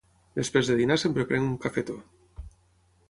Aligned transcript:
Després 0.37 0.71
de 0.71 0.77
dinar 0.79 0.97
sempre 1.03 1.25
prenc 1.33 1.47
un 1.49 1.53
cafetó. 1.67 1.99